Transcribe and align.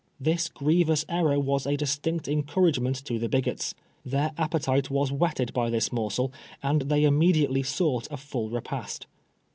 This 0.19 0.49
grievous 0.49 1.05
error 1.07 1.39
was 1.39 1.67
a 1.67 1.77
distinct 1.77 2.27
encouragement 2.27 3.05
to 3.05 3.19
the 3.19 3.29
bigots. 3.29 3.75
Their 4.03 4.31
appetite 4.35 4.89
was 4.89 5.11
whetted 5.11 5.53
by 5.53 5.69
this 5.69 5.91
morsel, 5.91 6.33
and 6.63 6.81
they 6.89 7.03
immediately 7.03 7.61
sought 7.61 8.07
a 8.09 8.17
full 8.17 8.49
repast. 8.49 9.05